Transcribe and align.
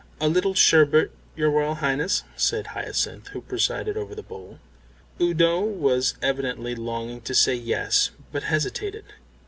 "A 0.19 0.27
little 0.27 0.55
sherbet, 0.55 1.11
your 1.35 1.51
Royal 1.51 1.75
Highness?" 1.75 2.23
said 2.35 2.65
Hyacinth, 2.65 3.27
who 3.27 3.41
presided 3.41 3.97
over 3.97 4.15
the 4.15 4.23
bowl. 4.23 4.57
Udo 5.21 5.59
was 5.61 6.15
evidently 6.23 6.73
longing 6.73 7.21
to 7.21 7.35
say 7.35 7.53
yes, 7.53 8.09
but 8.31 8.41
hesitated. 8.41 9.05